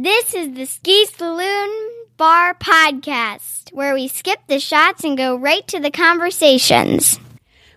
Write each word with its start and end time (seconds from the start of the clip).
This 0.00 0.32
is 0.32 0.54
the 0.54 0.64
Ski 0.64 1.06
Saloon 1.06 1.90
Bar 2.16 2.54
Podcast, 2.54 3.72
where 3.72 3.94
we 3.94 4.06
skip 4.06 4.38
the 4.46 4.60
shots 4.60 5.02
and 5.02 5.18
go 5.18 5.34
right 5.34 5.66
to 5.66 5.80
the 5.80 5.90
conversations. 5.90 7.18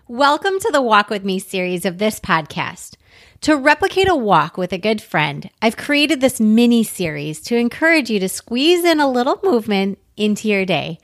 Welcome 0.06 0.60
to 0.60 0.70
the 0.70 0.80
Walk 0.80 1.10
With 1.10 1.24
Me 1.24 1.40
series 1.40 1.84
of 1.84 1.98
this 1.98 2.20
podcast. 2.20 2.94
To 3.40 3.56
replicate 3.56 4.08
a 4.08 4.14
walk 4.14 4.56
with 4.56 4.72
a 4.72 4.78
good 4.78 5.02
friend, 5.02 5.50
I've 5.60 5.76
created 5.76 6.20
this 6.20 6.38
mini 6.38 6.84
series 6.84 7.40
to 7.40 7.56
encourage 7.56 8.08
you 8.08 8.20
to 8.20 8.28
squeeze 8.28 8.84
in 8.84 9.00
a 9.00 9.10
little 9.10 9.40
movement 9.42 9.98
into 10.16 10.46
your 10.46 10.64
day. 10.64 11.00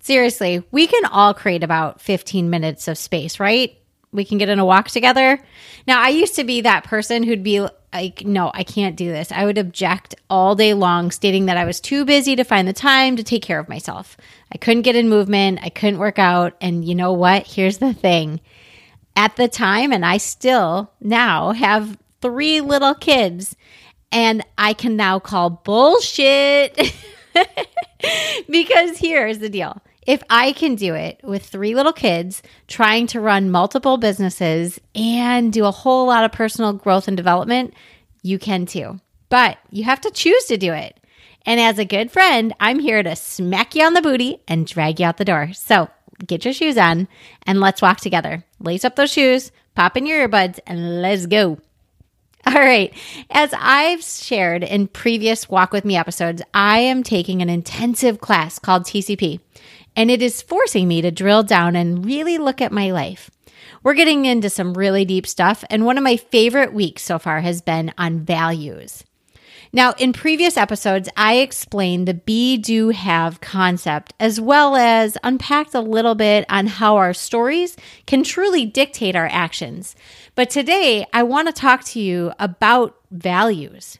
Seriously, 0.00 0.64
we 0.70 0.86
can 0.86 1.04
all 1.04 1.34
create 1.34 1.64
about 1.64 2.00
15 2.00 2.48
minutes 2.48 2.88
of 2.88 2.96
space, 2.96 3.38
right? 3.38 3.76
We 4.10 4.24
can 4.24 4.38
get 4.38 4.48
in 4.48 4.58
a 4.58 4.64
walk 4.64 4.88
together. 4.88 5.38
Now, 5.86 6.00
I 6.00 6.08
used 6.08 6.36
to 6.36 6.44
be 6.44 6.62
that 6.62 6.84
person 6.84 7.24
who'd 7.24 7.42
be 7.42 7.68
like, 7.96 8.26
no, 8.26 8.50
I 8.52 8.62
can't 8.62 8.94
do 8.94 9.10
this. 9.10 9.32
I 9.32 9.46
would 9.46 9.56
object 9.56 10.14
all 10.28 10.54
day 10.54 10.74
long, 10.74 11.10
stating 11.10 11.46
that 11.46 11.56
I 11.56 11.64
was 11.64 11.80
too 11.80 12.04
busy 12.04 12.36
to 12.36 12.44
find 12.44 12.68
the 12.68 12.74
time 12.74 13.16
to 13.16 13.24
take 13.24 13.42
care 13.42 13.58
of 13.58 13.70
myself. 13.70 14.18
I 14.52 14.58
couldn't 14.58 14.82
get 14.82 14.96
in 14.96 15.08
movement, 15.08 15.60
I 15.62 15.70
couldn't 15.70 15.98
work 15.98 16.18
out. 16.18 16.56
And 16.60 16.84
you 16.84 16.94
know 16.94 17.14
what? 17.14 17.46
Here's 17.46 17.78
the 17.78 17.94
thing 17.94 18.40
at 19.16 19.36
the 19.36 19.48
time, 19.48 19.92
and 19.92 20.04
I 20.04 20.18
still 20.18 20.92
now 21.00 21.52
have 21.52 21.96
three 22.20 22.60
little 22.60 22.94
kids, 22.94 23.56
and 24.12 24.44
I 24.58 24.74
can 24.74 24.96
now 24.96 25.18
call 25.18 25.48
bullshit 25.48 26.76
because 28.50 28.98
here's 28.98 29.38
the 29.38 29.48
deal. 29.48 29.80
If 30.06 30.22
I 30.30 30.52
can 30.52 30.76
do 30.76 30.94
it 30.94 31.20
with 31.24 31.44
three 31.44 31.74
little 31.74 31.92
kids, 31.92 32.42
trying 32.68 33.08
to 33.08 33.20
run 33.20 33.50
multiple 33.50 33.96
businesses 33.96 34.80
and 34.94 35.52
do 35.52 35.64
a 35.64 35.72
whole 35.72 36.06
lot 36.06 36.24
of 36.24 36.32
personal 36.32 36.72
growth 36.72 37.08
and 37.08 37.16
development, 37.16 37.74
you 38.22 38.38
can 38.38 38.66
too. 38.66 39.00
But 39.28 39.58
you 39.70 39.84
have 39.84 40.00
to 40.02 40.10
choose 40.10 40.44
to 40.44 40.56
do 40.56 40.72
it. 40.72 40.98
And 41.44 41.60
as 41.60 41.78
a 41.78 41.84
good 41.84 42.10
friend, 42.10 42.54
I'm 42.60 42.78
here 42.78 43.02
to 43.02 43.16
smack 43.16 43.74
you 43.74 43.84
on 43.84 43.94
the 43.94 44.02
booty 44.02 44.38
and 44.46 44.66
drag 44.66 45.00
you 45.00 45.06
out 45.06 45.16
the 45.16 45.24
door. 45.24 45.50
So 45.52 45.88
get 46.24 46.44
your 46.44 46.54
shoes 46.54 46.78
on 46.78 47.08
and 47.44 47.60
let's 47.60 47.82
walk 47.82 48.00
together. 48.00 48.44
Lace 48.60 48.84
up 48.84 48.96
those 48.96 49.12
shoes, 49.12 49.50
pop 49.74 49.96
in 49.96 50.06
your 50.06 50.28
earbuds, 50.28 50.58
and 50.66 51.02
let's 51.02 51.26
go. 51.26 51.58
All 52.46 52.54
right. 52.54 52.94
As 53.30 53.52
I've 53.58 54.04
shared 54.04 54.62
in 54.62 54.86
previous 54.86 55.48
Walk 55.48 55.72
With 55.72 55.84
Me 55.84 55.96
episodes, 55.96 56.42
I 56.54 56.78
am 56.78 57.02
taking 57.02 57.42
an 57.42 57.48
intensive 57.48 58.20
class 58.20 58.60
called 58.60 58.84
TCP, 58.84 59.40
and 59.96 60.10
it 60.10 60.22
is 60.22 60.42
forcing 60.42 60.86
me 60.86 61.00
to 61.00 61.10
drill 61.10 61.42
down 61.42 61.74
and 61.74 62.04
really 62.04 62.38
look 62.38 62.60
at 62.60 62.70
my 62.70 62.90
life. 62.92 63.30
We're 63.82 63.94
getting 63.94 64.26
into 64.26 64.50
some 64.50 64.74
really 64.74 65.04
deep 65.04 65.26
stuff, 65.26 65.64
and 65.70 65.84
one 65.84 65.96
of 65.96 66.04
my 66.04 66.16
favorite 66.16 66.72
weeks 66.72 67.02
so 67.02 67.18
far 67.18 67.40
has 67.40 67.62
been 67.62 67.92
on 67.96 68.20
values. 68.20 69.02
Now, 69.72 69.92
in 69.98 70.12
previous 70.12 70.56
episodes, 70.56 71.08
I 71.16 71.36
explained 71.36 72.08
the 72.08 72.14
be, 72.14 72.56
do, 72.56 72.90
have 72.90 73.40
concept, 73.40 74.14
as 74.18 74.40
well 74.40 74.76
as 74.76 75.18
unpacked 75.22 75.74
a 75.74 75.80
little 75.80 76.14
bit 76.14 76.46
on 76.48 76.66
how 76.66 76.96
our 76.96 77.12
stories 77.12 77.76
can 78.06 78.22
truly 78.22 78.64
dictate 78.64 79.16
our 79.16 79.28
actions. 79.30 79.94
But 80.34 80.50
today, 80.50 81.06
I 81.12 81.24
want 81.24 81.48
to 81.48 81.52
talk 81.52 81.84
to 81.84 82.00
you 82.00 82.32
about 82.38 82.96
values. 83.10 83.98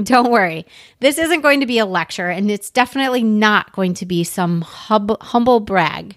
Don't 0.04 0.30
worry, 0.30 0.66
this 1.00 1.18
isn't 1.18 1.40
going 1.40 1.60
to 1.60 1.66
be 1.66 1.78
a 1.78 1.86
lecture, 1.86 2.28
and 2.28 2.50
it's 2.50 2.70
definitely 2.70 3.22
not 3.22 3.72
going 3.72 3.94
to 3.94 4.06
be 4.06 4.24
some 4.24 4.62
hub- 4.62 5.20
humble 5.22 5.60
brag 5.60 6.16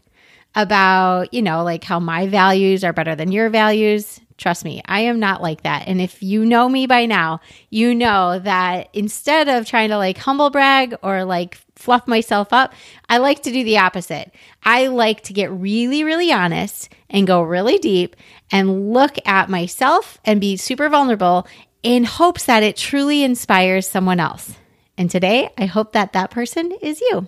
about, 0.55 1.33
you 1.33 1.41
know, 1.41 1.63
like 1.63 1.83
how 1.83 1.99
my 1.99 2.27
values 2.27 2.83
are 2.83 2.93
better 2.93 3.15
than 3.15 3.31
your 3.31 3.49
values. 3.49 4.19
Trust 4.37 4.65
me, 4.65 4.81
I 4.85 5.01
am 5.01 5.19
not 5.19 5.41
like 5.41 5.63
that. 5.63 5.87
And 5.87 6.01
if 6.01 6.21
you 6.21 6.45
know 6.45 6.67
me 6.69 6.85
by 6.85 7.05
now, 7.05 7.39
you 7.69 7.95
know 7.95 8.39
that 8.39 8.89
instead 8.93 9.47
of 9.47 9.67
trying 9.67 9.89
to 9.89 9.97
like 9.97 10.17
humble 10.17 10.49
brag 10.49 10.95
or 11.01 11.23
like 11.23 11.59
fluff 11.75 12.07
myself 12.07 12.51
up, 12.51 12.73
I 13.09 13.17
like 13.17 13.43
to 13.43 13.51
do 13.51 13.63
the 13.63 13.77
opposite. 13.77 14.33
I 14.63 14.87
like 14.87 15.21
to 15.23 15.33
get 15.33 15.51
really, 15.51 16.03
really 16.03 16.31
honest 16.31 16.89
and 17.09 17.27
go 17.27 17.41
really 17.41 17.77
deep 17.77 18.15
and 18.51 18.93
look 18.93 19.17
at 19.25 19.49
myself 19.49 20.19
and 20.25 20.41
be 20.41 20.57
super 20.57 20.89
vulnerable 20.89 21.47
in 21.83 22.05
hopes 22.05 22.45
that 22.45 22.63
it 22.63 22.77
truly 22.77 23.23
inspires 23.23 23.87
someone 23.87 24.19
else. 24.19 24.55
And 24.97 25.09
today, 25.11 25.49
I 25.57 25.65
hope 25.65 25.91
that 25.93 26.13
that 26.13 26.31
person 26.31 26.71
is 26.81 27.01
you. 27.01 27.27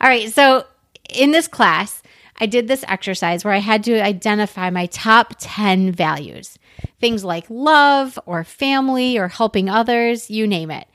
All 0.00 0.08
right, 0.08 0.32
so 0.32 0.64
in 1.08 1.32
this 1.32 1.48
class, 1.48 2.02
I 2.40 2.46
did 2.46 2.68
this 2.68 2.84
exercise 2.86 3.44
where 3.44 3.54
I 3.54 3.58
had 3.58 3.84
to 3.84 4.00
identify 4.00 4.70
my 4.70 4.86
top 4.86 5.34
10 5.38 5.92
values 5.92 6.58
things 7.00 7.24
like 7.24 7.44
love 7.48 8.18
or 8.26 8.44
family 8.44 9.18
or 9.18 9.28
helping 9.28 9.68
others, 9.68 10.30
you 10.30 10.46
name 10.46 10.70
it. 10.70 10.86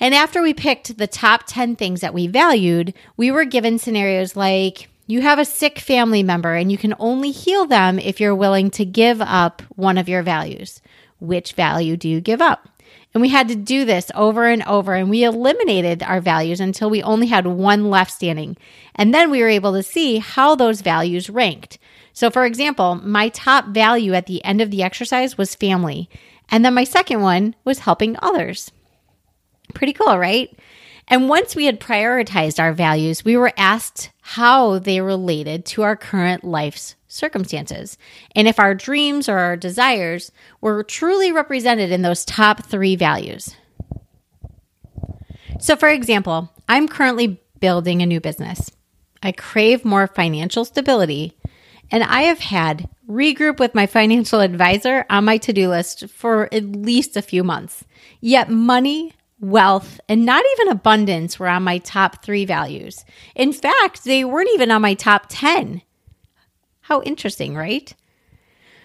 And 0.00 0.14
after 0.14 0.42
we 0.42 0.54
picked 0.54 0.98
the 0.98 1.06
top 1.06 1.44
10 1.46 1.76
things 1.76 2.00
that 2.00 2.14
we 2.14 2.26
valued, 2.26 2.94
we 3.16 3.30
were 3.30 3.44
given 3.44 3.78
scenarios 3.78 4.34
like 4.34 4.88
you 5.06 5.20
have 5.20 5.38
a 5.38 5.44
sick 5.44 5.78
family 5.78 6.22
member 6.22 6.54
and 6.54 6.72
you 6.72 6.78
can 6.78 6.94
only 6.98 7.30
heal 7.30 7.66
them 7.66 7.98
if 7.98 8.20
you're 8.20 8.34
willing 8.34 8.70
to 8.72 8.84
give 8.84 9.20
up 9.20 9.62
one 9.76 9.98
of 9.98 10.08
your 10.08 10.22
values. 10.22 10.80
Which 11.22 11.52
value 11.52 11.96
do 11.96 12.08
you 12.08 12.20
give 12.20 12.42
up? 12.42 12.68
And 13.14 13.22
we 13.22 13.28
had 13.28 13.46
to 13.46 13.54
do 13.54 13.84
this 13.84 14.10
over 14.12 14.46
and 14.46 14.62
over, 14.64 14.94
and 14.94 15.08
we 15.08 15.22
eliminated 15.22 16.02
our 16.02 16.20
values 16.20 16.58
until 16.58 16.90
we 16.90 17.00
only 17.00 17.28
had 17.28 17.46
one 17.46 17.90
left 17.90 18.10
standing. 18.10 18.56
And 18.96 19.14
then 19.14 19.30
we 19.30 19.40
were 19.40 19.48
able 19.48 19.72
to 19.74 19.84
see 19.84 20.18
how 20.18 20.56
those 20.56 20.80
values 20.80 21.30
ranked. 21.30 21.78
So, 22.12 22.28
for 22.28 22.44
example, 22.44 22.96
my 22.96 23.28
top 23.28 23.68
value 23.68 24.14
at 24.14 24.26
the 24.26 24.44
end 24.44 24.60
of 24.60 24.72
the 24.72 24.82
exercise 24.82 25.38
was 25.38 25.54
family. 25.54 26.10
And 26.48 26.64
then 26.64 26.74
my 26.74 26.84
second 26.84 27.20
one 27.20 27.54
was 27.64 27.78
helping 27.78 28.16
others. 28.20 28.72
Pretty 29.74 29.92
cool, 29.92 30.18
right? 30.18 30.50
And 31.06 31.28
once 31.28 31.54
we 31.54 31.66
had 31.66 31.78
prioritized 31.78 32.58
our 32.58 32.72
values, 32.72 33.24
we 33.24 33.36
were 33.36 33.52
asked 33.56 34.10
how 34.22 34.80
they 34.80 35.00
related 35.00 35.64
to 35.66 35.82
our 35.82 35.94
current 35.94 36.42
life's 36.42 36.96
circumstances, 37.12 37.98
and 38.34 38.48
if 38.48 38.58
our 38.58 38.74
dreams 38.74 39.28
or 39.28 39.38
our 39.38 39.56
desires 39.56 40.32
were 40.60 40.82
truly 40.82 41.30
represented 41.30 41.90
in 41.90 42.02
those 42.02 42.24
top 42.24 42.66
three 42.66 42.96
values. 42.96 43.54
So, 45.60 45.76
for 45.76 45.88
example, 45.88 46.52
I'm 46.68 46.88
currently 46.88 47.40
building 47.60 48.02
a 48.02 48.06
new 48.06 48.20
business. 48.20 48.70
I 49.22 49.32
crave 49.32 49.84
more 49.84 50.06
financial 50.08 50.64
stability, 50.64 51.36
and 51.90 52.02
I 52.02 52.22
have 52.22 52.40
had 52.40 52.88
regroup 53.08 53.60
with 53.60 53.74
my 53.74 53.86
financial 53.98 54.40
advisor 54.40 55.04
on 55.10 55.24
my 55.24 55.36
to 55.38 55.52
do 55.52 55.68
list 55.68 56.08
for 56.08 56.48
at 56.52 56.64
least 56.64 57.16
a 57.16 57.22
few 57.22 57.44
months. 57.44 57.84
Yet, 58.20 58.50
money, 58.50 59.12
wealth, 59.42 60.00
and 60.08 60.24
not 60.24 60.44
even 60.54 60.68
abundance 60.68 61.38
were 61.38 61.48
on 61.48 61.62
my 61.64 61.78
top 61.78 62.24
three 62.24 62.44
values. 62.44 63.04
In 63.34 63.52
fact, 63.52 64.04
they 64.04 64.24
weren't 64.24 64.50
even 64.54 64.70
on 64.70 64.82
my 64.82 64.94
top 64.94 65.26
10. 65.28 65.82
How 66.82 67.02
interesting, 67.02 67.54
right? 67.54 67.94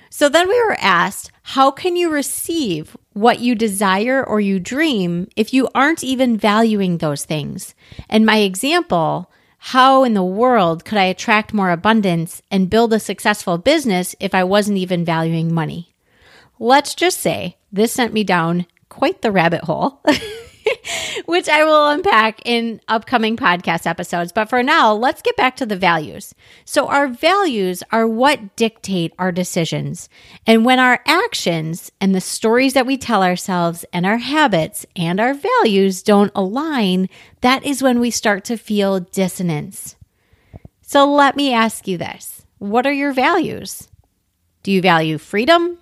So 0.09 0.29
then 0.29 0.47
we 0.47 0.59
were 0.63 0.77
asked, 0.79 1.31
how 1.43 1.71
can 1.71 1.95
you 1.95 2.09
receive 2.09 2.95
what 3.13 3.39
you 3.39 3.55
desire 3.55 4.23
or 4.23 4.39
you 4.39 4.59
dream 4.59 5.27
if 5.35 5.53
you 5.53 5.67
aren't 5.75 6.03
even 6.03 6.37
valuing 6.37 6.97
those 6.97 7.25
things? 7.25 7.75
And 8.09 8.25
my 8.25 8.37
example, 8.37 9.29
how 9.57 10.03
in 10.03 10.13
the 10.13 10.23
world 10.23 10.85
could 10.85 10.97
I 10.97 11.05
attract 11.05 11.53
more 11.53 11.71
abundance 11.71 12.41
and 12.49 12.69
build 12.69 12.93
a 12.93 12.99
successful 12.99 13.57
business 13.57 14.15
if 14.19 14.33
I 14.33 14.43
wasn't 14.43 14.77
even 14.77 15.03
valuing 15.03 15.53
money? 15.53 15.93
Let's 16.59 16.95
just 16.95 17.19
say 17.19 17.57
this 17.71 17.91
sent 17.91 18.13
me 18.13 18.23
down 18.23 18.65
quite 18.89 19.21
the 19.21 19.31
rabbit 19.31 19.63
hole. 19.65 20.01
which 21.25 21.49
I 21.49 21.63
will 21.63 21.89
unpack 21.89 22.41
in 22.45 22.81
upcoming 22.87 23.37
podcast 23.37 23.85
episodes. 23.85 24.31
But 24.31 24.49
for 24.49 24.63
now, 24.63 24.93
let's 24.93 25.21
get 25.21 25.35
back 25.35 25.55
to 25.57 25.65
the 25.65 25.75
values. 25.75 26.33
So, 26.65 26.87
our 26.87 27.07
values 27.07 27.83
are 27.91 28.07
what 28.07 28.55
dictate 28.55 29.13
our 29.19 29.31
decisions. 29.31 30.09
And 30.45 30.65
when 30.65 30.79
our 30.79 31.01
actions 31.05 31.91
and 31.99 32.13
the 32.13 32.21
stories 32.21 32.73
that 32.73 32.85
we 32.85 32.97
tell 32.97 33.23
ourselves 33.23 33.85
and 33.93 34.05
our 34.05 34.17
habits 34.17 34.85
and 34.95 35.19
our 35.19 35.33
values 35.33 36.03
don't 36.03 36.31
align, 36.35 37.09
that 37.41 37.65
is 37.65 37.81
when 37.81 37.99
we 37.99 38.11
start 38.11 38.45
to 38.45 38.57
feel 38.57 38.99
dissonance. 38.99 39.95
So, 40.81 41.05
let 41.11 41.35
me 41.35 41.53
ask 41.53 41.87
you 41.87 41.97
this 41.97 42.45
What 42.57 42.85
are 42.85 42.93
your 42.93 43.13
values? 43.13 43.87
Do 44.63 44.71
you 44.71 44.81
value 44.81 45.17
freedom? 45.17 45.77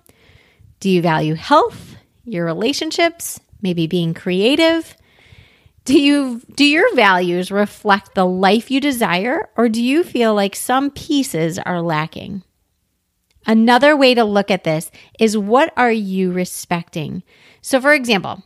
Do 0.78 0.90
you 0.90 1.00
value 1.00 1.34
health, 1.34 1.96
your 2.24 2.44
relationships, 2.44 3.40
maybe 3.66 3.88
being 3.88 4.14
creative? 4.14 4.96
Do 5.84 6.00
you 6.00 6.40
do 6.54 6.64
your 6.64 6.94
values 6.94 7.50
reflect 7.50 8.14
the 8.14 8.24
life 8.24 8.70
you 8.70 8.80
desire 8.80 9.48
or 9.56 9.68
do 9.68 9.82
you 9.82 10.04
feel 10.04 10.34
like 10.34 10.54
some 10.54 10.88
pieces 10.92 11.58
are 11.58 11.82
lacking? 11.82 12.44
Another 13.44 13.96
way 13.96 14.14
to 14.14 14.22
look 14.22 14.52
at 14.52 14.62
this 14.62 14.92
is 15.18 15.36
what 15.36 15.72
are 15.76 15.90
you 15.90 16.30
respecting? 16.30 17.24
So 17.60 17.80
for 17.80 17.92
example, 17.92 18.44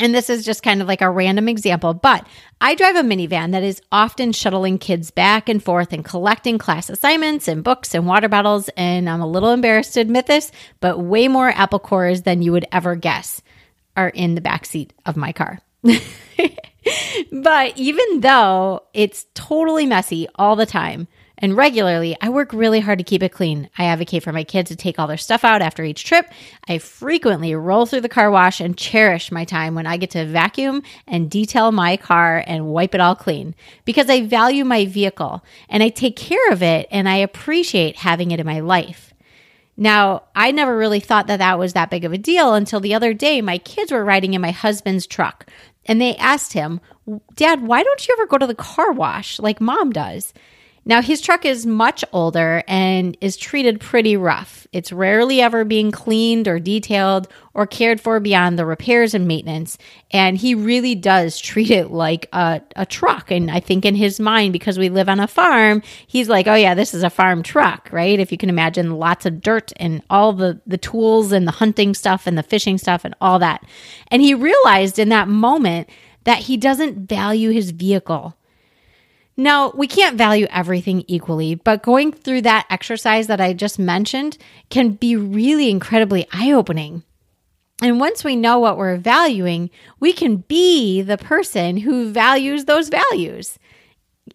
and 0.00 0.14
this 0.14 0.28
is 0.28 0.44
just 0.44 0.62
kind 0.62 0.82
of 0.82 0.88
like 0.88 1.02
a 1.02 1.10
random 1.10 1.48
example, 1.48 1.94
but 1.94 2.26
I 2.60 2.74
drive 2.74 2.96
a 2.96 3.02
minivan 3.02 3.52
that 3.52 3.62
is 3.62 3.80
often 3.92 4.32
shuttling 4.32 4.78
kids 4.78 5.10
back 5.10 5.48
and 5.48 5.62
forth 5.62 5.92
and 5.92 6.04
collecting 6.04 6.58
class 6.58 6.90
assignments 6.90 7.46
and 7.46 7.62
books 7.62 7.94
and 7.94 8.06
water 8.06 8.28
bottles. 8.28 8.68
And 8.76 9.08
I'm 9.08 9.20
a 9.20 9.26
little 9.26 9.52
embarrassed 9.52 9.94
to 9.94 10.00
admit 10.00 10.26
this, 10.26 10.50
but 10.80 10.98
way 10.98 11.28
more 11.28 11.50
apple 11.50 11.78
cores 11.78 12.22
than 12.22 12.42
you 12.42 12.52
would 12.52 12.66
ever 12.72 12.96
guess. 12.96 13.40
Are 13.96 14.08
in 14.08 14.34
the 14.34 14.40
back 14.40 14.64
seat 14.64 14.92
of 15.06 15.16
my 15.16 15.32
car. 15.32 15.60
but 17.32 17.76
even 17.76 18.20
though 18.20 18.84
it's 18.92 19.26
totally 19.34 19.86
messy 19.86 20.28
all 20.36 20.56
the 20.56 20.66
time, 20.66 21.08
and 21.38 21.56
regularly, 21.56 22.16
I 22.20 22.28
work 22.28 22.52
really 22.52 22.80
hard 22.80 22.98
to 22.98 23.04
keep 23.04 23.22
it 23.22 23.32
clean. 23.32 23.68
I 23.76 23.86
advocate 23.86 24.22
for 24.22 24.32
my 24.32 24.44
kids 24.44 24.70
to 24.70 24.76
take 24.76 24.98
all 24.98 25.06
their 25.06 25.16
stuff 25.16 25.44
out 25.44 25.62
after 25.62 25.82
each 25.82 26.04
trip. 26.04 26.30
I 26.68 26.78
frequently 26.78 27.54
roll 27.54 27.86
through 27.86 28.02
the 28.02 28.08
car 28.08 28.30
wash 28.30 28.60
and 28.60 28.78
cherish 28.78 29.32
my 29.32 29.44
time 29.44 29.74
when 29.74 29.86
I 29.86 29.96
get 29.96 30.10
to 30.10 30.24
vacuum 30.24 30.82
and 31.06 31.30
detail 31.30 31.72
my 31.72 31.96
car 31.96 32.44
and 32.46 32.68
wipe 32.68 32.94
it 32.94 33.00
all 33.00 33.16
clean 33.16 33.54
because 33.84 34.08
I 34.08 34.26
value 34.26 34.64
my 34.64 34.86
vehicle 34.86 35.44
and 35.68 35.82
I 35.82 35.88
take 35.88 36.16
care 36.16 36.50
of 36.50 36.62
it 36.62 36.86
and 36.90 37.08
I 37.08 37.16
appreciate 37.16 37.96
having 37.96 38.30
it 38.30 38.40
in 38.40 38.46
my 38.46 38.60
life. 38.60 39.13
Now, 39.76 40.24
I 40.34 40.52
never 40.52 40.76
really 40.76 41.00
thought 41.00 41.26
that 41.26 41.38
that 41.38 41.58
was 41.58 41.72
that 41.72 41.90
big 41.90 42.04
of 42.04 42.12
a 42.12 42.18
deal 42.18 42.54
until 42.54 42.80
the 42.80 42.94
other 42.94 43.12
day 43.12 43.40
my 43.40 43.58
kids 43.58 43.90
were 43.90 44.04
riding 44.04 44.34
in 44.34 44.40
my 44.40 44.52
husband's 44.52 45.06
truck 45.06 45.46
and 45.86 46.00
they 46.00 46.16
asked 46.16 46.52
him, 46.52 46.80
Dad, 47.34 47.62
why 47.62 47.82
don't 47.82 48.06
you 48.06 48.14
ever 48.16 48.26
go 48.26 48.38
to 48.38 48.46
the 48.46 48.54
car 48.54 48.92
wash 48.92 49.38
like 49.38 49.60
mom 49.60 49.90
does? 49.90 50.32
Now, 50.86 51.00
his 51.00 51.22
truck 51.22 51.46
is 51.46 51.64
much 51.64 52.04
older 52.12 52.62
and 52.68 53.16
is 53.22 53.38
treated 53.38 53.80
pretty 53.80 54.18
rough. 54.18 54.66
It's 54.70 54.92
rarely 54.92 55.40
ever 55.40 55.64
being 55.64 55.90
cleaned 55.90 56.46
or 56.46 56.58
detailed 56.58 57.26
or 57.54 57.66
cared 57.66 58.02
for 58.02 58.20
beyond 58.20 58.58
the 58.58 58.66
repairs 58.66 59.14
and 59.14 59.26
maintenance. 59.26 59.78
And 60.10 60.36
he 60.36 60.54
really 60.54 60.94
does 60.94 61.38
treat 61.38 61.70
it 61.70 61.90
like 61.90 62.28
a, 62.34 62.60
a 62.76 62.84
truck. 62.84 63.30
And 63.30 63.50
I 63.50 63.60
think 63.60 63.86
in 63.86 63.94
his 63.94 64.20
mind, 64.20 64.52
because 64.52 64.78
we 64.78 64.90
live 64.90 65.08
on 65.08 65.20
a 65.20 65.26
farm, 65.26 65.82
he's 66.06 66.28
like, 66.28 66.46
oh, 66.46 66.54
yeah, 66.54 66.74
this 66.74 66.92
is 66.92 67.02
a 67.02 67.10
farm 67.10 67.42
truck, 67.42 67.88
right? 67.90 68.20
If 68.20 68.30
you 68.30 68.36
can 68.36 68.50
imagine 68.50 68.98
lots 68.98 69.24
of 69.24 69.40
dirt 69.40 69.72
and 69.76 70.02
all 70.10 70.34
the, 70.34 70.60
the 70.66 70.78
tools 70.78 71.32
and 71.32 71.46
the 71.46 71.52
hunting 71.52 71.94
stuff 71.94 72.26
and 72.26 72.36
the 72.36 72.42
fishing 72.42 72.76
stuff 72.76 73.06
and 73.06 73.14
all 73.22 73.38
that. 73.38 73.64
And 74.08 74.20
he 74.20 74.34
realized 74.34 74.98
in 74.98 75.08
that 75.08 75.28
moment 75.28 75.88
that 76.24 76.38
he 76.38 76.58
doesn't 76.58 77.08
value 77.08 77.50
his 77.50 77.70
vehicle 77.70 78.36
now, 79.36 79.72
we 79.72 79.88
can't 79.88 80.16
value 80.16 80.46
everything 80.50 81.04
equally, 81.08 81.56
but 81.56 81.82
going 81.82 82.12
through 82.12 82.42
that 82.42 82.66
exercise 82.70 83.26
that 83.26 83.40
I 83.40 83.52
just 83.52 83.78
mentioned 83.78 84.38
can 84.70 84.90
be 84.90 85.16
really 85.16 85.70
incredibly 85.70 86.26
eye 86.32 86.52
opening. 86.52 87.02
And 87.82 87.98
once 87.98 88.22
we 88.22 88.36
know 88.36 88.60
what 88.60 88.78
we're 88.78 88.96
valuing, 88.96 89.70
we 89.98 90.12
can 90.12 90.36
be 90.36 91.02
the 91.02 91.18
person 91.18 91.78
who 91.78 92.12
values 92.12 92.66
those 92.66 92.88
values. 92.88 93.58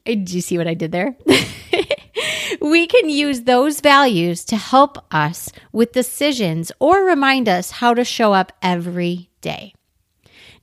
Uh, 0.05 0.15
do 0.15 0.35
you 0.35 0.41
see 0.41 0.57
what 0.57 0.67
I 0.67 0.73
did 0.73 0.91
there? 0.91 1.15
we 2.61 2.85
can 2.85 3.09
use 3.09 3.43
those 3.43 3.79
values 3.79 4.43
to 4.45 4.57
help 4.57 4.97
us 5.13 5.49
with 5.71 5.93
decisions 5.93 6.73
or 6.79 7.05
remind 7.05 7.47
us 7.47 7.71
how 7.71 7.93
to 7.93 8.03
show 8.03 8.33
up 8.33 8.51
every 8.61 9.29
day. 9.39 9.73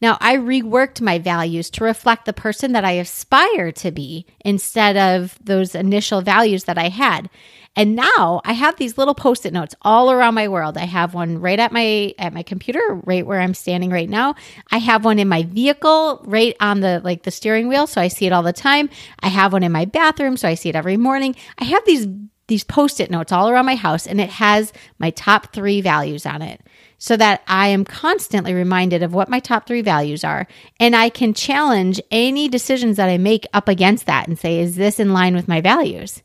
Now, 0.00 0.18
I 0.20 0.36
reworked 0.36 1.00
my 1.00 1.18
values 1.18 1.70
to 1.70 1.84
reflect 1.84 2.24
the 2.24 2.32
person 2.32 2.72
that 2.72 2.84
I 2.84 2.92
aspire 2.92 3.72
to 3.72 3.90
be 3.90 4.26
instead 4.44 4.96
of 4.96 5.38
those 5.42 5.74
initial 5.74 6.20
values 6.20 6.64
that 6.64 6.78
I 6.78 6.88
had. 6.88 7.30
And 7.78 7.94
now 7.94 8.40
I 8.44 8.54
have 8.54 8.76
these 8.76 8.96
little 8.96 9.14
post-it 9.14 9.52
notes 9.52 9.74
all 9.82 10.10
around 10.10 10.34
my 10.34 10.48
world. 10.48 10.78
I 10.78 10.86
have 10.86 11.12
one 11.12 11.38
right 11.38 11.58
at 11.58 11.72
my 11.72 12.14
at 12.18 12.32
my 12.32 12.42
computer, 12.42 12.80
right 13.04 13.26
where 13.26 13.40
I'm 13.40 13.52
standing 13.52 13.90
right 13.90 14.08
now. 14.08 14.34
I 14.72 14.78
have 14.78 15.04
one 15.04 15.18
in 15.18 15.28
my 15.28 15.42
vehicle, 15.42 16.22
right 16.24 16.56
on 16.58 16.80
the 16.80 17.02
like 17.04 17.24
the 17.24 17.30
steering 17.30 17.68
wheel, 17.68 17.86
so 17.86 18.00
I 18.00 18.08
see 18.08 18.24
it 18.24 18.32
all 18.32 18.42
the 18.42 18.54
time. 18.54 18.88
I 19.20 19.28
have 19.28 19.52
one 19.52 19.62
in 19.62 19.72
my 19.72 19.84
bathroom, 19.84 20.38
so 20.38 20.48
I 20.48 20.54
see 20.54 20.70
it 20.70 20.76
every 20.76 20.96
morning. 20.96 21.36
I 21.58 21.64
have 21.64 21.84
these 21.84 22.06
these 22.48 22.64
post-it 22.64 23.10
notes 23.10 23.32
all 23.32 23.50
around 23.50 23.66
my 23.66 23.74
house 23.74 24.06
and 24.06 24.20
it 24.20 24.30
has 24.30 24.72
my 24.98 25.10
top 25.10 25.52
3 25.52 25.80
values 25.80 26.24
on 26.26 26.42
it 26.42 26.60
so 26.98 27.16
that 27.16 27.42
I 27.46 27.68
am 27.68 27.84
constantly 27.84 28.54
reminded 28.54 29.02
of 29.02 29.12
what 29.12 29.28
my 29.28 29.40
top 29.40 29.66
three 29.66 29.82
values 29.82 30.24
are. 30.24 30.46
And 30.80 30.96
I 30.96 31.08
can 31.08 31.34
challenge 31.34 32.00
any 32.10 32.48
decisions 32.48 32.96
that 32.96 33.08
I 33.08 33.18
make 33.18 33.46
up 33.52 33.68
against 33.68 34.06
that 34.06 34.28
and 34.28 34.38
say, 34.38 34.60
is 34.60 34.76
this 34.76 34.98
in 34.98 35.12
line 35.12 35.34
with 35.34 35.48
my 35.48 35.60
values? 35.60 36.22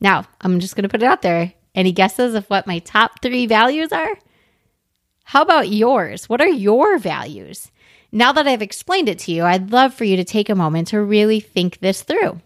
Now, 0.00 0.24
I'm 0.40 0.60
just 0.60 0.76
going 0.76 0.84
to 0.84 0.88
put 0.88 1.02
it 1.02 1.06
out 1.06 1.22
there. 1.22 1.52
Any 1.74 1.92
guesses 1.92 2.34
of 2.34 2.46
what 2.46 2.66
my 2.66 2.78
top 2.78 3.20
three 3.20 3.46
values 3.46 3.92
are? 3.92 4.16
How 5.24 5.42
about 5.42 5.68
yours? 5.68 6.28
What 6.28 6.40
are 6.40 6.48
your 6.48 6.98
values? 6.98 7.72
Now 8.12 8.32
that 8.32 8.46
I've 8.46 8.62
explained 8.62 9.08
it 9.08 9.18
to 9.20 9.32
you, 9.32 9.44
I'd 9.44 9.72
love 9.72 9.92
for 9.92 10.04
you 10.04 10.16
to 10.16 10.24
take 10.24 10.48
a 10.48 10.54
moment 10.54 10.88
to 10.88 11.02
really 11.02 11.40
think 11.40 11.80
this 11.80 12.02
through. 12.02 12.40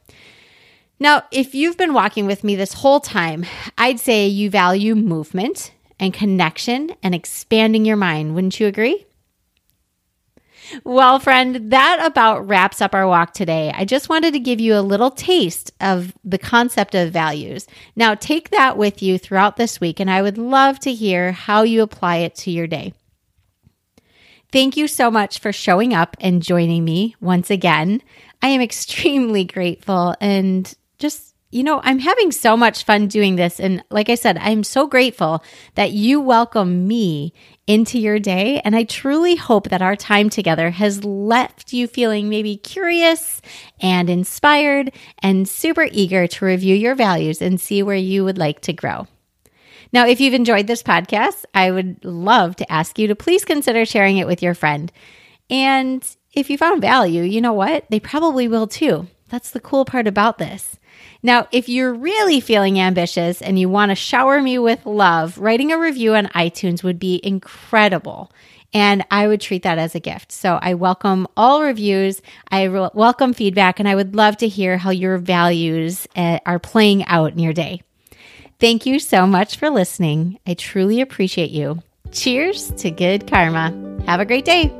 Now, 0.98 1.22
if 1.30 1.54
you've 1.54 1.76
been 1.76 1.94
walking 1.94 2.26
with 2.26 2.42
me 2.42 2.56
this 2.56 2.72
whole 2.72 3.00
time, 3.00 3.44
I'd 3.78 4.00
say 4.00 4.26
you 4.26 4.50
value 4.50 4.94
movement, 4.94 5.72
and 6.00 6.12
connection 6.12 6.90
and 7.02 7.14
expanding 7.14 7.84
your 7.84 7.96
mind. 7.96 8.34
Wouldn't 8.34 8.58
you 8.58 8.66
agree? 8.66 9.06
Well, 10.84 11.18
friend, 11.18 11.72
that 11.72 12.00
about 12.04 12.46
wraps 12.46 12.80
up 12.80 12.94
our 12.94 13.06
walk 13.06 13.34
today. 13.34 13.72
I 13.74 13.84
just 13.84 14.08
wanted 14.08 14.32
to 14.34 14.40
give 14.40 14.60
you 14.60 14.76
a 14.76 14.80
little 14.82 15.10
taste 15.10 15.72
of 15.80 16.12
the 16.24 16.38
concept 16.38 16.94
of 16.94 17.12
values. 17.12 17.66
Now, 17.96 18.14
take 18.14 18.50
that 18.50 18.76
with 18.76 19.02
you 19.02 19.18
throughout 19.18 19.56
this 19.56 19.80
week, 19.80 20.00
and 20.00 20.10
I 20.10 20.22
would 20.22 20.38
love 20.38 20.78
to 20.80 20.92
hear 20.92 21.32
how 21.32 21.62
you 21.62 21.82
apply 21.82 22.18
it 22.18 22.34
to 22.36 22.50
your 22.50 22.66
day. 22.66 22.94
Thank 24.52 24.76
you 24.76 24.88
so 24.88 25.10
much 25.10 25.38
for 25.38 25.52
showing 25.52 25.94
up 25.94 26.16
and 26.20 26.42
joining 26.42 26.84
me 26.84 27.14
once 27.20 27.50
again. 27.50 28.02
I 28.42 28.48
am 28.48 28.60
extremely 28.60 29.44
grateful 29.44 30.14
and 30.20 30.72
just 30.98 31.29
you 31.50 31.64
know, 31.64 31.80
I'm 31.82 31.98
having 31.98 32.30
so 32.30 32.56
much 32.56 32.84
fun 32.84 33.08
doing 33.08 33.34
this. 33.34 33.58
And 33.58 33.82
like 33.90 34.08
I 34.08 34.14
said, 34.14 34.38
I'm 34.38 34.62
so 34.62 34.86
grateful 34.86 35.42
that 35.74 35.90
you 35.90 36.20
welcome 36.20 36.86
me 36.86 37.32
into 37.66 37.98
your 37.98 38.20
day. 38.20 38.60
And 38.64 38.76
I 38.76 38.84
truly 38.84 39.34
hope 39.34 39.68
that 39.68 39.82
our 39.82 39.96
time 39.96 40.30
together 40.30 40.70
has 40.70 41.04
left 41.04 41.72
you 41.72 41.88
feeling 41.88 42.28
maybe 42.28 42.56
curious 42.56 43.42
and 43.80 44.08
inspired 44.08 44.92
and 45.18 45.48
super 45.48 45.88
eager 45.90 46.28
to 46.28 46.44
review 46.44 46.76
your 46.76 46.94
values 46.94 47.42
and 47.42 47.60
see 47.60 47.82
where 47.82 47.96
you 47.96 48.24
would 48.24 48.38
like 48.38 48.60
to 48.62 48.72
grow. 48.72 49.08
Now, 49.92 50.06
if 50.06 50.20
you've 50.20 50.34
enjoyed 50.34 50.68
this 50.68 50.84
podcast, 50.84 51.44
I 51.52 51.72
would 51.72 52.04
love 52.04 52.54
to 52.56 52.72
ask 52.72 52.96
you 52.96 53.08
to 53.08 53.16
please 53.16 53.44
consider 53.44 53.84
sharing 53.84 54.18
it 54.18 54.26
with 54.26 54.40
your 54.40 54.54
friend. 54.54 54.92
And 55.48 56.04
if 56.32 56.48
you 56.48 56.56
found 56.56 56.80
value, 56.80 57.22
you 57.22 57.40
know 57.40 57.52
what? 57.52 57.86
They 57.90 57.98
probably 57.98 58.46
will 58.46 58.68
too. 58.68 59.08
That's 59.30 59.50
the 59.50 59.58
cool 59.58 59.84
part 59.84 60.06
about 60.06 60.38
this. 60.38 60.78
Now, 61.22 61.48
if 61.52 61.68
you're 61.68 61.92
really 61.92 62.40
feeling 62.40 62.80
ambitious 62.80 63.42
and 63.42 63.58
you 63.58 63.68
want 63.68 63.90
to 63.90 63.94
shower 63.94 64.40
me 64.40 64.58
with 64.58 64.86
love, 64.86 65.38
writing 65.38 65.72
a 65.72 65.78
review 65.78 66.14
on 66.14 66.26
iTunes 66.28 66.82
would 66.82 66.98
be 66.98 67.20
incredible. 67.22 68.32
And 68.72 69.04
I 69.10 69.26
would 69.26 69.40
treat 69.40 69.64
that 69.64 69.78
as 69.78 69.94
a 69.94 70.00
gift. 70.00 70.30
So 70.32 70.58
I 70.62 70.74
welcome 70.74 71.26
all 71.36 71.62
reviews. 71.62 72.22
I 72.50 72.64
re- 72.64 72.90
welcome 72.94 73.32
feedback, 73.32 73.80
and 73.80 73.88
I 73.88 73.96
would 73.96 74.14
love 74.14 74.36
to 74.38 74.48
hear 74.48 74.78
how 74.78 74.90
your 74.90 75.18
values 75.18 76.06
uh, 76.14 76.38
are 76.46 76.60
playing 76.60 77.04
out 77.06 77.32
in 77.32 77.40
your 77.40 77.52
day. 77.52 77.82
Thank 78.60 78.86
you 78.86 79.00
so 79.00 79.26
much 79.26 79.56
for 79.56 79.70
listening. 79.70 80.38
I 80.46 80.54
truly 80.54 81.00
appreciate 81.00 81.50
you. 81.50 81.82
Cheers 82.12 82.70
to 82.82 82.90
good 82.90 83.26
karma. 83.26 84.02
Have 84.06 84.20
a 84.20 84.24
great 84.24 84.44
day. 84.44 84.79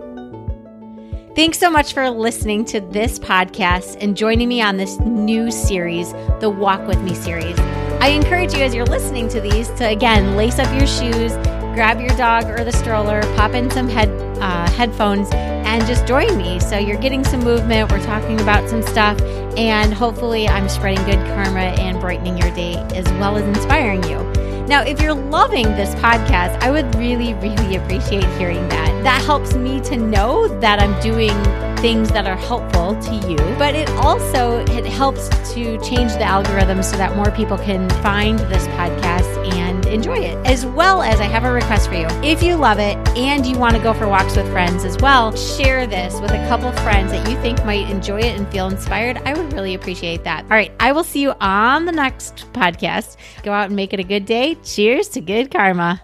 Thanks 1.40 1.58
so 1.58 1.70
much 1.70 1.94
for 1.94 2.10
listening 2.10 2.66
to 2.66 2.82
this 2.82 3.18
podcast 3.18 3.96
and 3.98 4.14
joining 4.14 4.46
me 4.46 4.60
on 4.60 4.76
this 4.76 4.98
new 4.98 5.50
series, 5.50 6.12
the 6.38 6.50
Walk 6.50 6.86
With 6.86 7.00
Me 7.00 7.14
series. 7.14 7.58
I 7.98 8.08
encourage 8.08 8.52
you 8.52 8.60
as 8.60 8.74
you're 8.74 8.84
listening 8.84 9.26
to 9.30 9.40
these 9.40 9.70
to 9.78 9.88
again 9.88 10.36
lace 10.36 10.58
up 10.58 10.70
your 10.78 10.86
shoes, 10.86 11.32
grab 11.72 11.98
your 11.98 12.14
dog 12.18 12.44
or 12.44 12.62
the 12.62 12.72
stroller, 12.72 13.22
pop 13.36 13.54
in 13.54 13.70
some 13.70 13.88
head 13.88 14.10
uh, 14.42 14.70
headphones, 14.72 15.30
and 15.32 15.86
just 15.86 16.06
join 16.06 16.36
me. 16.36 16.60
So 16.60 16.76
you're 16.76 17.00
getting 17.00 17.24
some 17.24 17.40
movement. 17.40 17.90
We're 17.90 18.04
talking 18.04 18.38
about 18.38 18.68
some 18.68 18.82
stuff, 18.82 19.18
and 19.56 19.94
hopefully, 19.94 20.46
I'm 20.46 20.68
spreading 20.68 21.02
good 21.06 21.26
karma 21.28 21.72
and 21.80 21.98
brightening 22.00 22.36
your 22.36 22.54
day 22.54 22.74
as 22.94 23.06
well 23.12 23.38
as 23.38 23.44
inspiring 23.44 24.02
you. 24.04 24.29
Now, 24.70 24.82
if 24.82 25.02
you're 25.02 25.14
loving 25.14 25.64
this 25.74 25.92
podcast, 25.96 26.56
I 26.62 26.70
would 26.70 26.94
really, 26.94 27.34
really 27.34 27.74
appreciate 27.74 28.24
hearing 28.38 28.68
that. 28.68 29.02
That 29.02 29.20
helps 29.24 29.56
me 29.56 29.80
to 29.80 29.96
know 29.96 30.46
that 30.60 30.78
I'm 30.78 30.94
doing 31.00 31.34
things 31.78 32.12
that 32.12 32.28
are 32.28 32.36
helpful 32.36 32.94
to 33.02 33.14
you, 33.28 33.36
but 33.58 33.74
it 33.74 33.90
also 33.96 34.58
it 34.66 34.86
helps 34.86 35.28
to 35.54 35.76
change 35.80 36.12
the 36.12 36.22
algorithm 36.22 36.84
so 36.84 36.96
that 36.98 37.16
more 37.16 37.32
people 37.32 37.58
can 37.58 37.90
find 38.00 38.38
this 38.38 38.64
podcast 38.68 39.29
and 39.44 39.86
enjoy 39.86 40.18
it. 40.18 40.36
As 40.46 40.64
well 40.64 41.02
as 41.02 41.20
I 41.20 41.24
have 41.24 41.44
a 41.44 41.52
request 41.52 41.88
for 41.88 41.94
you. 41.94 42.06
If 42.22 42.42
you 42.42 42.56
love 42.56 42.78
it 42.78 42.96
and 43.16 43.46
you 43.46 43.58
want 43.58 43.76
to 43.76 43.82
go 43.82 43.94
for 43.94 44.08
walks 44.08 44.36
with 44.36 44.50
friends 44.50 44.84
as 44.84 44.96
well, 44.98 45.34
share 45.36 45.86
this 45.86 46.20
with 46.20 46.30
a 46.30 46.48
couple 46.48 46.72
friends 46.82 47.12
that 47.12 47.28
you 47.28 47.36
think 47.42 47.64
might 47.64 47.88
enjoy 47.90 48.20
it 48.20 48.38
and 48.38 48.48
feel 48.48 48.68
inspired. 48.68 49.18
I 49.24 49.34
would 49.34 49.52
really 49.52 49.74
appreciate 49.74 50.24
that. 50.24 50.44
All 50.44 50.50
right, 50.50 50.72
I 50.80 50.92
will 50.92 51.04
see 51.04 51.20
you 51.20 51.34
on 51.40 51.84
the 51.84 51.92
next 51.92 52.46
podcast. 52.52 53.16
Go 53.42 53.52
out 53.52 53.66
and 53.66 53.76
make 53.76 53.92
it 53.92 54.00
a 54.00 54.04
good 54.04 54.24
day. 54.24 54.56
Cheers 54.64 55.08
to 55.10 55.20
good 55.20 55.50
karma. 55.50 56.02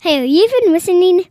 Hey, 0.00 0.16
have 0.16 0.26
you 0.26 0.48
been 0.62 0.72
listening? 0.72 1.26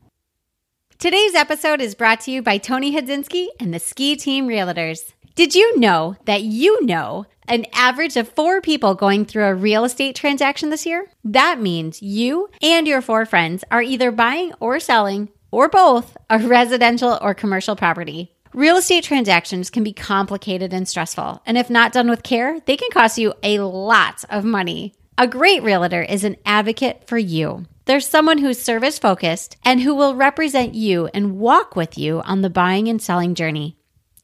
Today's 0.97 1.35
episode 1.35 1.81
is 1.81 1.95
brought 1.95 2.21
to 2.21 2.31
you 2.31 2.41
by 2.41 2.57
Tony 2.57 2.93
Hadzinski 2.93 3.47
and 3.59 3.73
the 3.73 3.79
Ski 3.79 4.15
Team 4.15 4.47
Realtors. 4.47 5.14
Did 5.35 5.53
you 5.53 5.77
know 5.77 6.15
that 6.23 6.43
you 6.43 6.85
know 6.85 7.25
an 7.45 7.65
average 7.73 8.15
of 8.15 8.29
four 8.29 8.61
people 8.61 8.95
going 8.95 9.25
through 9.25 9.43
a 9.43 9.53
real 9.53 9.83
estate 9.83 10.15
transaction 10.15 10.69
this 10.69 10.85
year? 10.85 11.07
That 11.25 11.59
means 11.59 12.01
you 12.01 12.47
and 12.61 12.87
your 12.87 13.01
four 13.01 13.25
friends 13.25 13.65
are 13.69 13.81
either 13.81 14.11
buying 14.11 14.53
or 14.61 14.79
selling, 14.79 15.27
or 15.51 15.67
both, 15.67 16.15
a 16.29 16.39
residential 16.39 17.19
or 17.21 17.33
commercial 17.33 17.75
property. 17.75 18.33
Real 18.53 18.77
estate 18.77 19.03
transactions 19.03 19.69
can 19.69 19.83
be 19.83 19.91
complicated 19.91 20.73
and 20.73 20.87
stressful, 20.87 21.41
and 21.45 21.57
if 21.57 21.69
not 21.69 21.91
done 21.91 22.09
with 22.09 22.23
care, 22.23 22.61
they 22.61 22.77
can 22.77 22.89
cost 22.89 23.17
you 23.17 23.33
a 23.43 23.59
lot 23.59 24.23
of 24.29 24.45
money. 24.45 24.93
A 25.17 25.27
great 25.27 25.61
realtor 25.63 26.01
is 26.01 26.23
an 26.23 26.37
advocate 26.45 27.09
for 27.09 27.17
you. 27.17 27.65
There's 27.83 28.07
someone 28.07 28.37
who's 28.37 28.61
service 28.61 28.97
focused 28.97 29.57
and 29.65 29.81
who 29.81 29.95
will 29.95 30.15
represent 30.15 30.75
you 30.75 31.07
and 31.13 31.37
walk 31.37 31.75
with 31.75 31.97
you 31.97 32.21
on 32.21 32.41
the 32.41 32.49
buying 32.49 32.87
and 32.87 33.01
selling 33.01 33.35
journey. 33.35 33.75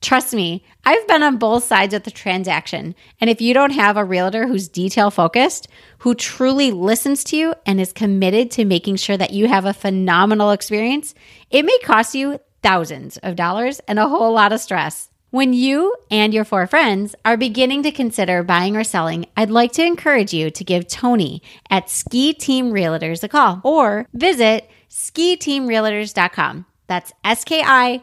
Trust 0.02 0.34
me, 0.34 0.64
I've 0.84 1.08
been 1.08 1.22
on 1.22 1.38
both 1.38 1.64
sides 1.64 1.94
of 1.94 2.04
the 2.04 2.12
transaction. 2.12 2.96
And 3.20 3.30
if 3.30 3.40
you 3.40 3.54
don't 3.54 3.72
have 3.72 3.98
a 3.98 4.04
realtor 4.04 4.48
who's 4.48 4.68
detail 4.68 5.12
focused, 5.12 5.68
who 6.00 6.16
truly 6.16 6.72
listens 6.72 7.24
to 7.26 7.38
you 7.38 7.54
and 7.68 7.80
is 7.80 7.94
committed 7.94 8.50
to 8.52 8.66
making 8.66 8.96
sure 8.96 9.16
that 9.16 9.32
you 9.32 9.48
have 9.48 9.66
a 9.66 9.74
phenomenal 9.74 10.52
experience, 10.52 11.14
it 11.52 11.66
may 11.66 11.78
cost 11.84 12.16
you 12.16 12.40
thousands 12.64 13.18
of 13.18 13.36
dollars 13.36 13.80
and 13.88 14.00
a 14.00 14.10
whole 14.10 14.34
lot 14.34 14.52
of 14.52 14.60
stress. 14.60 15.10
When 15.30 15.54
you 15.54 15.96
and 16.10 16.34
your 16.34 16.44
four 16.44 16.68
friends 16.68 17.16
are 17.24 17.38
beginning 17.38 17.84
to 17.84 17.92
consider 17.92 18.44
buying 18.44 18.76
or 18.76 18.84
selling, 18.84 19.28
I'd 19.38 19.50
like 19.50 19.72
to 19.74 19.86
encourage 19.86 20.34
you 20.34 20.50
to 20.52 20.64
give 20.64 20.88
Tony 20.88 21.42
at 21.70 21.90
Ski 21.90 22.34
Team 22.34 22.72
Realtors 22.72 23.24
a 23.24 23.30
call 23.30 23.62
or 23.64 24.08
visit 24.14 24.70
skiteamrealtors.com. 24.90 26.66
That's 26.88 27.14
S 27.24 27.46
K 27.46 27.62
I 27.64 28.02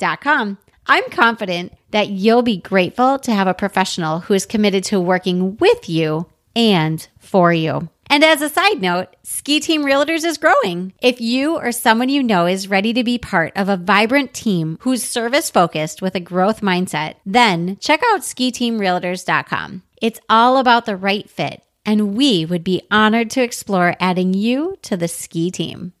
teamrealtors.com. 0.00 0.58
I'm 0.86 1.10
confident 1.10 1.74
that 1.90 2.08
you'll 2.08 2.42
be 2.42 2.56
grateful 2.56 3.18
to 3.20 3.32
have 3.32 3.46
a 3.46 3.54
professional 3.54 4.20
who 4.20 4.34
is 4.34 4.46
committed 4.46 4.84
to 4.84 5.00
working 5.00 5.56
with 5.58 5.88
you 5.88 6.26
and 6.56 7.06
for 7.18 7.52
you. 7.52 7.88
And 8.12 8.24
as 8.24 8.42
a 8.42 8.48
side 8.48 8.80
note, 8.80 9.14
Ski 9.22 9.60
Team 9.60 9.84
Realtors 9.84 10.24
is 10.24 10.36
growing. 10.36 10.92
If 11.00 11.20
you 11.20 11.56
or 11.56 11.70
someone 11.70 12.08
you 12.08 12.24
know 12.24 12.46
is 12.46 12.66
ready 12.66 12.92
to 12.92 13.04
be 13.04 13.18
part 13.18 13.52
of 13.54 13.68
a 13.68 13.76
vibrant 13.76 14.34
team 14.34 14.78
who's 14.80 15.04
service 15.04 15.48
focused 15.48 16.02
with 16.02 16.16
a 16.16 16.20
growth 16.20 16.60
mindset, 16.60 17.16
then 17.24 17.76
check 17.76 18.00
out 18.12 18.22
skiteamrealtors.com. 18.22 19.84
It's 20.02 20.20
all 20.28 20.56
about 20.56 20.86
the 20.86 20.96
right 20.96 21.30
fit, 21.30 21.62
and 21.86 22.16
we 22.16 22.44
would 22.44 22.64
be 22.64 22.82
honored 22.90 23.30
to 23.30 23.42
explore 23.42 23.94
adding 24.00 24.34
you 24.34 24.76
to 24.82 24.96
the 24.96 25.06
ski 25.06 25.52
team. 25.52 25.92